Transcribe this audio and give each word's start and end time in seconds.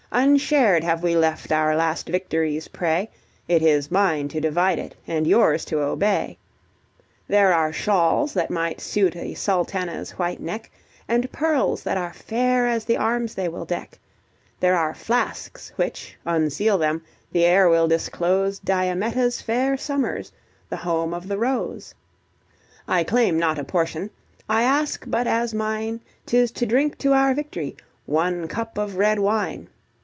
Unshared 0.13 0.83
have 0.83 1.01
we 1.01 1.15
left 1.15 1.53
our 1.53 1.73
last 1.73 2.09
victory's 2.09 2.67
prey; 2.67 3.09
It 3.47 3.61
is 3.61 3.89
mine 3.89 4.27
to 4.27 4.41
divide 4.41 4.77
it, 4.77 4.93
and 5.07 5.25
yours 5.25 5.63
to 5.65 5.79
obey: 5.79 6.37
There 7.29 7.53
are 7.53 7.71
shawls 7.71 8.33
that 8.33 8.51
might 8.51 8.81
suit 8.81 9.15
a 9.15 9.33
sultana's 9.35 10.11
white 10.19 10.41
neck, 10.41 10.69
And 11.07 11.31
pearls 11.31 11.81
that 11.83 11.95
are 11.95 12.11
fair 12.11 12.67
as 12.67 12.83
the 12.83 12.97
arms 12.97 13.35
they 13.35 13.47
will 13.47 13.63
deck; 13.63 13.97
There 14.59 14.75
are 14.75 14.93
flasks 14.93 15.71
which, 15.77 16.17
unseal 16.25 16.77
them, 16.77 17.03
the 17.31 17.45
air 17.45 17.69
will 17.69 17.87
disclose 17.87 18.59
Diametta's 18.59 19.41
fair 19.41 19.77
summers, 19.77 20.29
the 20.69 20.75
home 20.75 21.13
of 21.13 21.29
the 21.29 21.37
rose. 21.37 21.95
I 22.85 23.05
claim 23.05 23.39
not 23.39 23.57
a 23.57 23.63
portion: 23.63 24.09
I 24.49 24.63
ask 24.63 25.05
but 25.07 25.25
as 25.25 25.53
mine 25.53 26.01
'Tis 26.25 26.51
to 26.51 26.65
drink 26.65 26.97
to 26.97 27.13
our 27.13 27.33
victory 27.33 27.77
one 28.05 28.49
cup 28.49 28.77
of 28.77 28.97
red 28.97 29.17
wine. 29.17 29.69